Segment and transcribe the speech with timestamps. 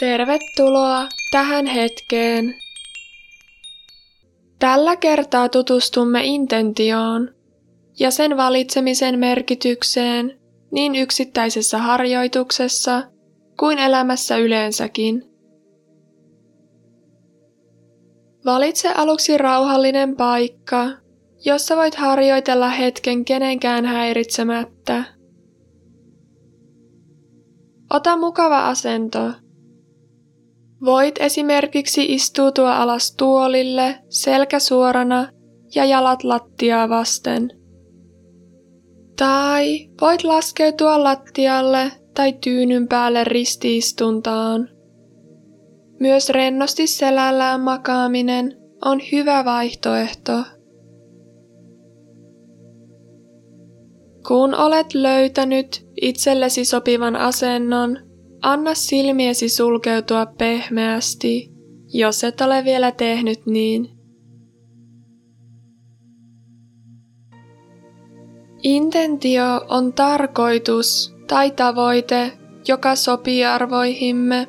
[0.00, 2.54] Tervetuloa tähän hetkeen.
[4.58, 7.34] Tällä kertaa tutustumme intentioon
[7.98, 10.40] ja sen valitsemisen merkitykseen
[10.70, 13.02] niin yksittäisessä harjoituksessa
[13.58, 15.24] kuin elämässä yleensäkin.
[18.44, 20.86] Valitse aluksi rauhallinen paikka,
[21.44, 25.04] jossa voit harjoitella hetken kenenkään häiritsemättä.
[27.90, 29.32] Ota mukava asento
[30.84, 35.28] Voit esimerkiksi istuutua alas tuolille selkä suorana
[35.74, 37.50] ja jalat lattiaa vasten.
[39.18, 44.68] Tai voit laskeutua lattialle tai tyynyn päälle ristiistuntaan.
[46.00, 50.32] Myös rennosti selällään makaaminen on hyvä vaihtoehto.
[54.28, 58.09] Kun olet löytänyt itsellesi sopivan asennon,
[58.42, 61.50] Anna silmiesi sulkeutua pehmeästi,
[61.92, 63.90] jos et ole vielä tehnyt niin.
[68.62, 72.32] Intentio on tarkoitus tai tavoite,
[72.68, 74.48] joka sopii arvoihimme,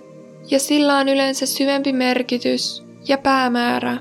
[0.51, 3.97] ja sillä on yleensä syvempi merkitys ja päämäärä.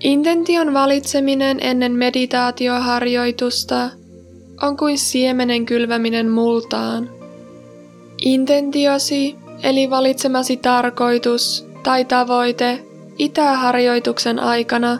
[0.00, 3.90] Intention valitseminen ennen meditaatioharjoitusta
[4.62, 7.10] on kuin siemenen kylväminen multaan–
[8.22, 12.86] Intentiosi eli valitsemasi tarkoitus tai tavoite
[13.18, 14.98] itäharjoituksen aikana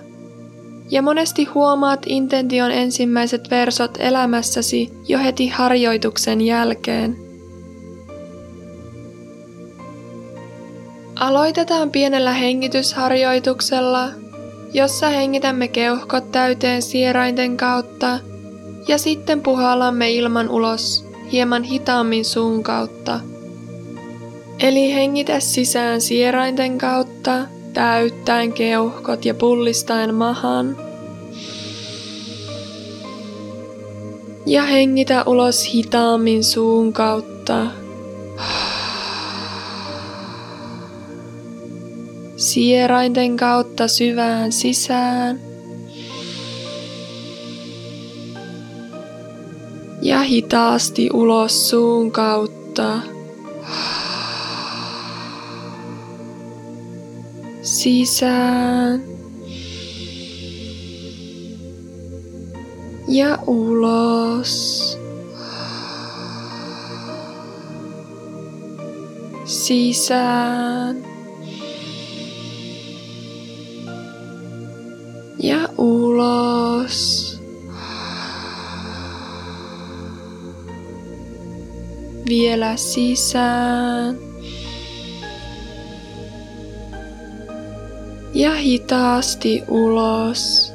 [0.90, 7.16] ja monesti huomaat intention ensimmäiset versot elämässäsi jo heti harjoituksen jälkeen.
[11.16, 14.08] Aloitetaan pienellä hengitysharjoituksella,
[14.72, 18.18] jossa hengitämme keuhkot täyteen sierainten kautta
[18.88, 23.20] ja sitten puhallamme ilman ulos hieman hitaammin suun kautta.
[24.58, 30.76] Eli hengitä sisään sierainten kautta, täyttäen keuhkot ja pullistaen mahan.
[34.46, 37.66] Ja hengitä ulos hitaammin suun kautta.
[42.36, 45.47] Sierainten kautta syvään sisään.
[50.18, 53.00] Ja hitaasti ulos suun kautta.
[57.62, 59.02] Sisään
[63.08, 64.98] ja ulos.
[69.44, 71.04] Sisään
[82.28, 84.18] vielä sisään.
[88.34, 90.72] Ja hitaasti ulos.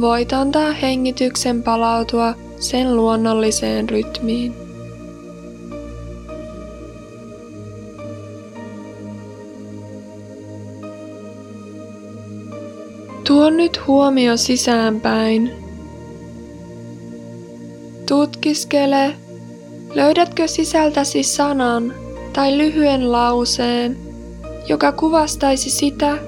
[0.00, 4.59] Voit antaa hengityksen palautua sen luonnolliseen rytmiin.
[13.30, 15.50] Tuo nyt huomio sisäänpäin.
[18.08, 19.14] Tutkiskele,
[19.94, 21.94] löydätkö sisältäsi sanan
[22.32, 23.96] tai lyhyen lauseen,
[24.68, 26.18] joka kuvastaisi sitä,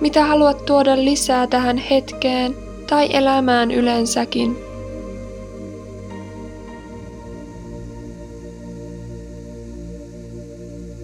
[0.00, 4.56] mitä haluat tuoda lisää tähän hetkeen tai elämään yleensäkin.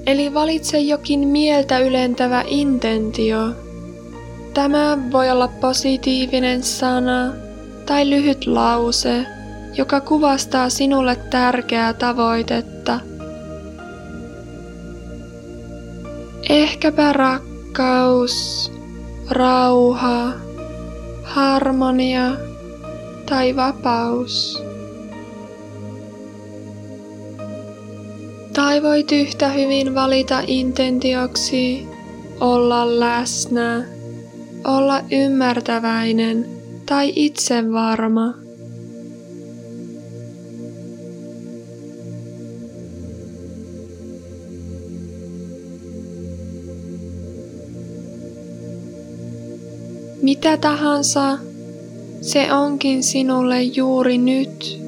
[0.07, 3.72] Eli valitse jokin mieltä ylentävä intentio.
[4.55, 7.33] Tämä voi olla positiivinen sana
[7.87, 9.27] tai lyhyt lause,
[9.77, 13.01] joka kuvastaa sinulle tärkeää tavoitetta.
[16.49, 18.73] Ehkäpä rakkaus,
[19.31, 20.33] rauha,
[21.23, 22.32] harmonia
[23.26, 24.62] tai vapaus.
[28.53, 31.88] Tai voit yhtä hyvin valita intentioksi
[32.41, 33.92] olla läsnä
[34.64, 36.47] olla ymmärtäväinen
[36.87, 38.35] tai itsevarma.
[50.23, 51.38] Mitä tahansa
[52.20, 54.82] se onkin sinulle juuri nyt.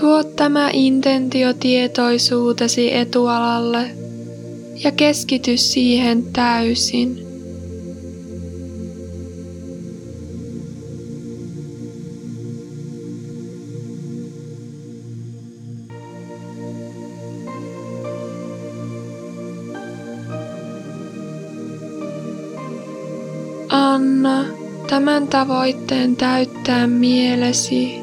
[0.00, 3.90] Tuo tämä intentio tietoisuutesi etualalle
[4.84, 7.31] ja keskity siihen täysin.
[23.92, 24.44] Anna
[24.86, 28.00] tämän tavoitteen täyttää mielesi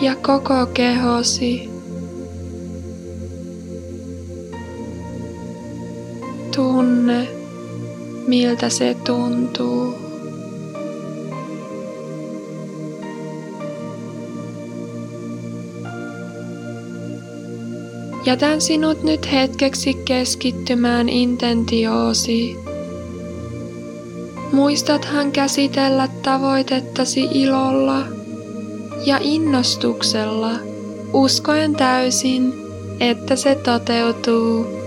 [0.00, 1.70] ja koko kehosi.
[6.56, 7.28] Tunne,
[8.26, 9.94] miltä se tuntuu.
[18.26, 22.71] Jätän sinut nyt hetkeksi keskittymään intentioosi.
[24.52, 28.02] Muistathan käsitellä tavoitettasi ilolla
[29.06, 30.50] ja innostuksella,
[31.12, 32.54] uskoen täysin,
[33.00, 34.81] että se toteutuu.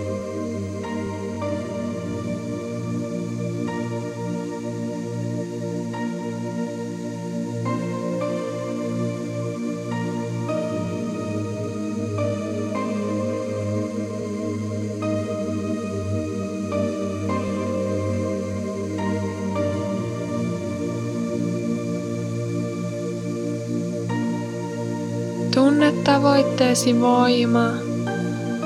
[26.25, 27.69] Tavoitteesi voima.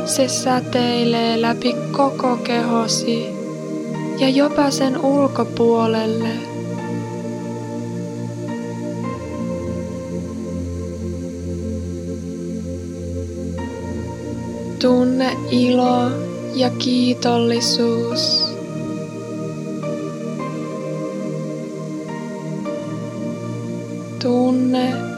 [0.05, 3.25] Se säteilee läpi koko kehosi
[4.19, 6.29] ja jopa sen ulkopuolelle.
[14.79, 16.11] Tunne ilo
[16.55, 18.53] ja kiitollisuus.
[24.19, 25.08] Tunne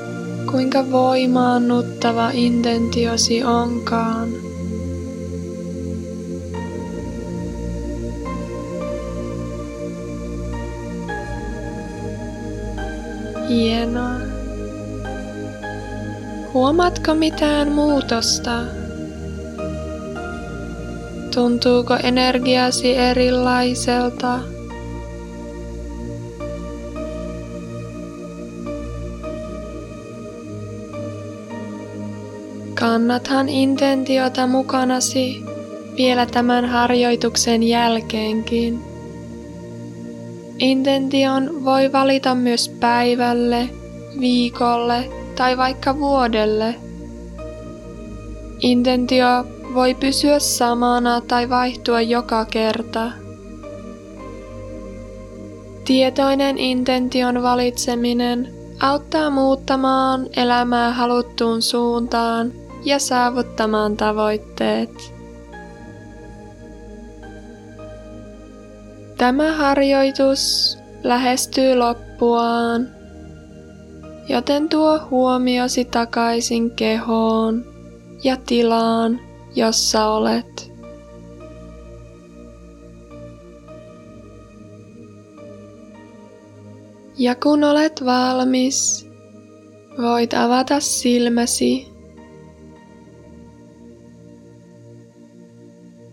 [0.51, 4.29] kuinka voimaannuttava intentiosi onkaan.
[13.49, 14.15] Hienoa.
[16.53, 18.61] Huomaatko mitään muutosta?
[21.35, 24.50] Tuntuuko energiasi erilaiselta?
[32.81, 35.43] Kannathan intentiota mukanasi
[35.97, 38.79] vielä tämän harjoituksen jälkeenkin.
[40.59, 43.69] Intention voi valita myös päivälle,
[44.19, 46.75] viikolle tai vaikka vuodelle.
[48.59, 49.27] Intentio
[49.73, 53.11] voi pysyä samana tai vaihtua joka kerta.
[55.85, 65.13] Tietoinen intention valitseminen auttaa muuttamaan elämää haluttuun suuntaan ja saavuttamaan tavoitteet.
[69.17, 72.87] Tämä harjoitus lähestyy loppuaan,
[74.29, 77.65] joten tuo huomiosi takaisin kehoon
[78.23, 79.19] ja tilaan,
[79.55, 80.71] jossa olet.
[87.17, 89.09] Ja kun olet valmis,
[90.01, 91.90] voit avata silmäsi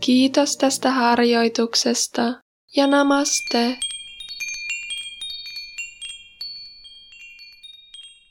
[0.08, 2.42] Kiitos tästä harjoituksesta
[2.76, 3.78] ja namaste.